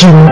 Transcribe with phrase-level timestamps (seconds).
[0.00, 0.29] 听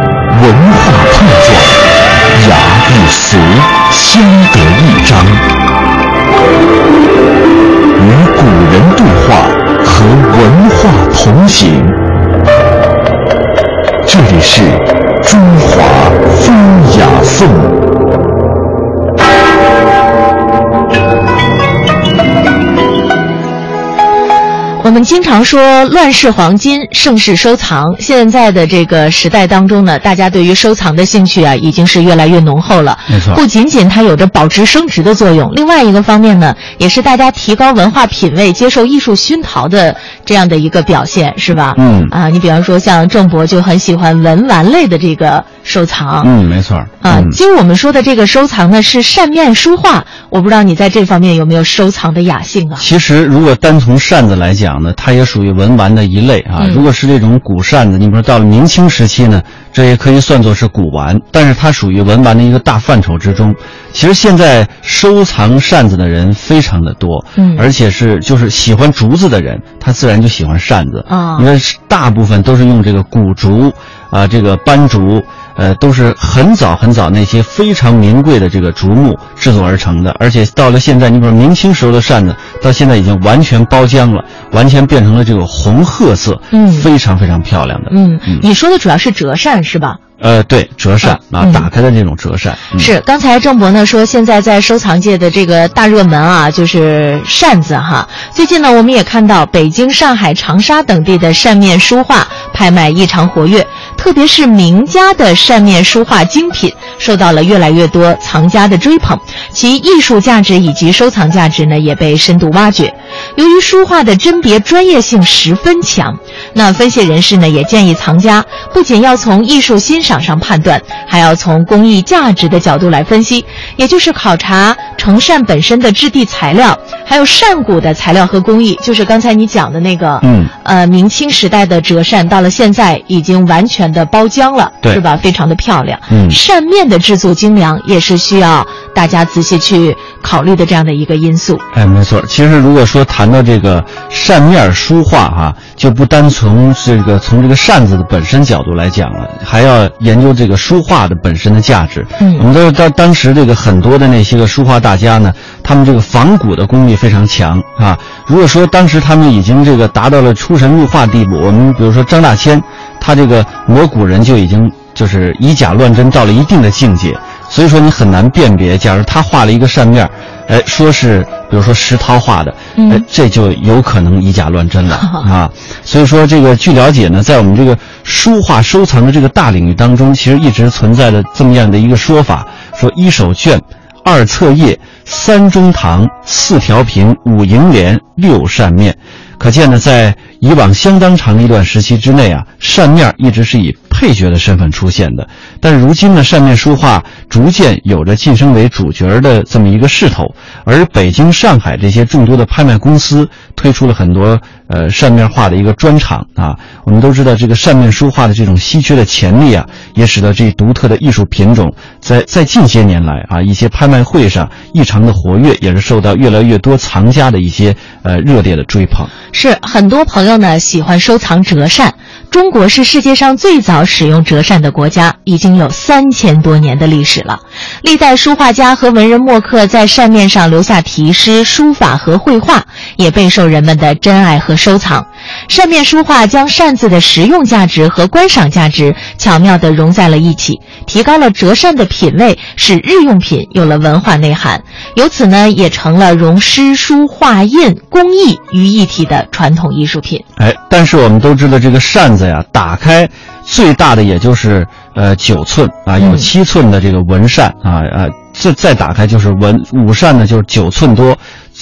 [24.99, 27.95] 们经常说乱世黄金，盛世收藏。
[28.01, 32.98] 现在的这个时代当中呢，大家对于收藏的兴趣啊，已经是越来越浓厚了。
[33.09, 41.75] 没错，不仅仅它有着保值升值的作用，另外一个方面呢，也是大家提高文化品位、接受艺术熏陶的这样的一个表现，是吧？
[41.78, 46.22] 嗯啊，你比方说像郑博就很喜欢文玩类的这个收藏。
[46.24, 46.78] 嗯，没错。
[47.02, 52.77] 啊，今儿我们说的这个收藏呢是扇面书画，我不知道你在这方面有没有收藏的雅兴啊？
[52.80, 56.60] 其实，如果单从扇子来讲呢，它也属于文玩的一类啊。
[56.62, 63.55] 嗯如果是这种古扇子，你比如说到了明清时期呢，这也可以算作是古玩，但是它属于文玩的一个大范畴之中。
[63.92, 73.72] 其实现在收藏扇子的人非常的多，嗯而且是就是喜欢竹子的人，他自然就喜欢扇子啊因为是大部分都是用这个古竹
[74.11, 75.23] 啊、这个斑竹。
[75.59, 87.91] 呃，都是很早很早那些非常名贵的这个竹木制作而成的，而且到了现在，你比如明清时候的扇子，到现在已经完全包浆了，完全变成了这个红褐色，嗯非常非常漂亮的。
[87.91, 89.97] 嗯嗯，你说的主要是折扇是吧？
[90.20, 98.08] 呃，对，折扇啊，嗯打开的那种折扇，嗯、是，刚才郑博呢说，现在在收藏界的这个大热门啊，就是扇子哈。
[98.34, 103.64] 最近呢，我们也看到北京、上海、长沙等地的扇面书画拍卖异常活跃，
[103.97, 109.16] 特别是名家的扇面书画精品受到了越来越多藏家的追捧，
[109.53, 112.92] 其艺术价值以及收藏价值呢也被深度挖掘。
[113.36, 116.19] 由于书画的甄别专业性十分强，
[116.55, 118.44] 那分析人士呢也建议藏家
[118.75, 123.44] 不仅要从艺术欣赏上判断，还要从工艺价值的角度来分析，
[123.75, 135.16] 也就是考察成扇本身的质地材料，还有扇骨的材料和工艺，就是刚才你讲的那个，嗯，呃，明清时代的折扇，到了现在已经完全的包浆了，对是吧？
[135.16, 135.99] 非常的漂亮。
[136.11, 141.59] 嗯扇面的制作精良，也是需要大家仔细去考虑的这样的一个因素。
[141.75, 142.22] 哎，没错。
[142.28, 152.06] 其实如果说谈到这个扇面书画哈、就不单从这个从这个扇子的本身角度来讲了，还要研究这个书画的本身的价值。
[152.20, 155.32] 嗯我们都知道当时这个很多的那些个书画大家呢，
[155.62, 157.98] 他们这个仿古的功力非常强啊。
[158.26, 162.62] 如果说当时他们已经这个达到了出神入化地步，我们比如说张大千，
[163.00, 167.16] 他这个摹古人就已经就是以假乱真到了一定的境界。
[167.48, 170.10] 所以说你很难辨别，假如他画了一个扇面儿，
[170.48, 175.50] 哎，说是比如说石涛画的，嗯哎，这就有可能以假乱真了 啊。
[175.82, 183.60] 所以说这个据了解呢，在我们这个书画收藏的这个大领域当中，其实一直存在着这么样的一个说法，说一手卷。
[184.04, 188.97] 二册页，三中堂，四条屏，五楹联，六扇面。
[189.38, 195.28] 可见呢，在以往相当长的一段时期之内啊，扇面一直是以配角的身份出现的。
[195.60, 200.34] 但如今呢，扇面书画逐渐有着晋升为主角的这么一个势头。
[200.69, 206.55] 而北京、上海这些众多的拍卖公司推出了很多呃扇面画的一个专场啊。
[206.84, 219.06] 我们都知道，这个扇面书画的这种稀缺的潜力啊，也使得这独特的艺术品种在在近些年来啊一些拍卖会上异常的活跃，也是受到越来越多藏家的一些呃热烈的追捧。
[219.33, 221.95] 是很多朋友呢喜欢收藏折扇。
[222.31, 227.41] 中国是世界上最早使用折扇的国家，已经有三千多年的历史了。
[227.83, 232.65] 历代书画家和文人墨客在扇面上留下题诗、书法和绘画，
[232.97, 235.06] 也备受人们的珍爱和收藏。
[235.49, 244.62] 扇面书画将扇子的实用价值和观赏价值巧妙地融在了一起，提高了折扇的品位，使日用品有了文化内涵。
[244.94, 250.23] 由此呢，也成了融诗书画印工艺于一体的传统艺术品。
[250.37, 253.08] 哎，但是我们都知道，这个扇子呀，打开
[253.44, 261.17] 最大的也就是呃九寸啊，有嗯七寸的这个文扇啊啊，再再打开就是文武扇呢，就是九寸多，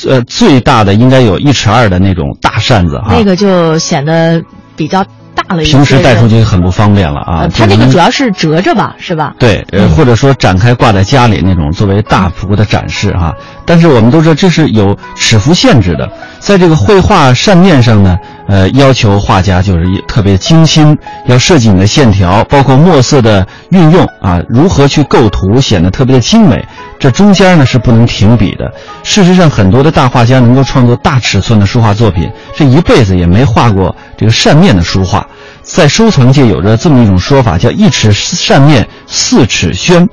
[0.08, 3.08] 呃，最大的应该有一尺二的那种大扇子哈。
[3.10, 4.42] 那个就显得
[4.76, 5.04] 比较
[5.34, 5.72] 大了一些。
[5.72, 7.48] 平时带出去很不方便了啊呃。
[7.48, 9.34] 它那个主要是折着吧，是吧？
[9.38, 13.34] 对，呃，嗯或者说展开挂在家里那种作为大幅的展示哈。
[13.64, 18.16] 但是我们都知道这是有尺幅限制的，在这个绘画扇面上呢，
[18.48, 26.64] 呃，要求画家就是也特别精心，要设计你的线条，包括墨色的运用啊，如何去构图显得特别的精美。
[26.98, 28.72] 这中间呢是不能停笔的。
[29.02, 35.26] 事实上，很多的大画家能够创作大尺寸的书画作品，这一辈子也没画过这个扇面的书画。
[35.62, 40.08] 在收藏界有着这么一种说法，叫一尺扇面，四尺轩。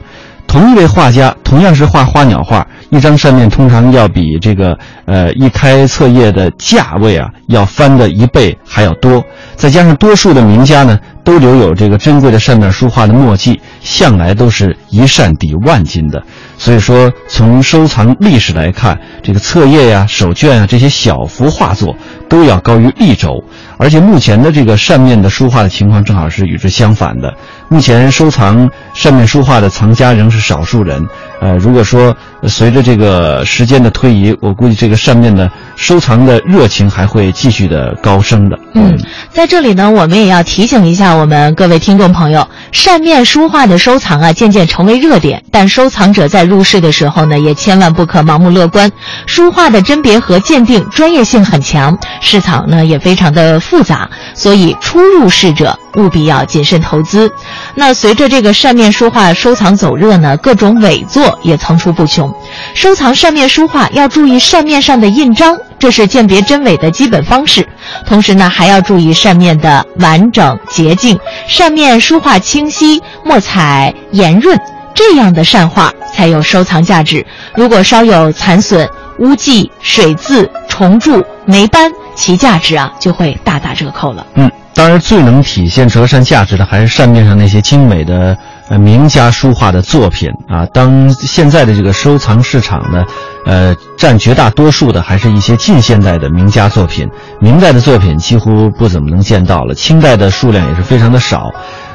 [0.46, 9.24] 同一位画家，同样是画花鸟画，一张扇面通常要比这个呃一开册页的价位啊要翻的一倍还要多。
[9.56, 16.22] 再加上多数的名家呢，都留有这个珍贵的扇面书画的墨迹，向来都是一扇抵万金的。
[16.58, 21.96] 所以说，从收藏历史来看，这个册页呀、手卷啊这些小幅画作
[22.30, 23.44] 都要高于一轴。
[23.78, 27.34] 而且目前的这个扇面的书画的情况正好是与之相反的。
[27.74, 31.04] 目前收藏扇面书画的藏家仍是少数人。
[31.42, 32.16] 呃，如果说
[32.48, 38.60] 随着这个时间的推移，我估计这个扇面的收藏的热情还会继续的高升的。
[38.76, 38.96] 嗯，
[39.32, 45.44] 在这里呢，我们也要提醒一下我们各位听众朋友，扇面书画的收藏啊，渐渐成为热点。
[45.52, 48.90] 但收藏者在入市的时候呢，也千万不可盲目乐观。
[49.26, 57.30] 书画的甄别和鉴定专业性很强，市场呢也非常的复杂，所以初入市者务必要谨慎投资。
[57.76, 62.34] 那随着这个扇面书画收藏走热呢，各种伪作也层出不穷。
[62.74, 67.68] 收藏扇面书画要注意扇面上的印章，这是鉴别真伪的基本方式。
[68.06, 71.18] 同时呢，还要注意扇面的完整洁净，
[71.48, 74.58] 扇面书画清晰，墨彩圆润，
[74.94, 77.26] 这样的扇画才有收藏价值。
[77.56, 78.88] 如果稍有残损、
[79.20, 84.26] 污迹、水渍、虫蛀、霉斑，其价值啊就会大打折扣了。
[84.36, 84.52] 嗯。
[84.76, 88.36] 当然，最能体现折扇价值的还是扇面上那些精美的
[88.70, 90.66] 呃名家书画的作品啊。
[90.74, 93.06] 当现在的这个收藏市场呢，
[93.46, 97.08] 呃，占绝大多数的还是一些近现代的名家作品，
[97.40, 101.52] 明代的作品几乎不怎么能见到了，清代的数量也是非常的少。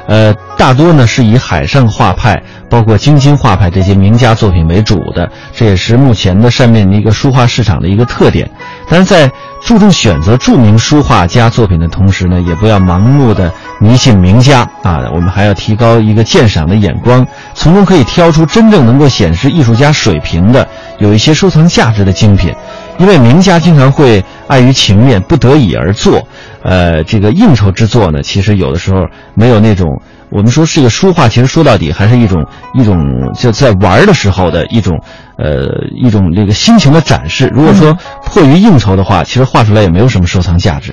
[0.06, 8.50] 呃，大多呢是以海上画派，包括京津画派这些名家作品为主的，这也是目前的扇面的一个书画市场的一个特点。
[8.88, 20.66] 但是在注重选择著名书画家作品的同时呢，也不要盲目的迷信名家啊，我们还要提高一个鉴赏的眼光，从中可以挑出真正能够显示艺术家水平的、
[20.98, 22.54] 有一些收藏价值的精品。
[22.98, 26.26] 因为名家经常会碍于情面，不得已而作，
[26.64, 30.00] 呃，这个应酬之作呢，其实有的时候没有那种
[30.30, 32.44] 我们说是一个书画，其实说到底还是一种
[32.74, 32.98] 一种
[33.34, 35.00] 就在玩的时候的一种
[35.36, 37.50] 呃一种这个心情的展示。
[37.54, 40.86] 如果说迫于应酬的话，其实画出来也没有什么收藏价值。